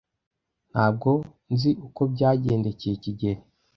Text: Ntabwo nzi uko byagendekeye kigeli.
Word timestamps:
Ntabwo 0.71 1.09
nzi 1.53 1.71
uko 1.87 2.01
byagendekeye 2.13 2.95
kigeli. 3.03 3.41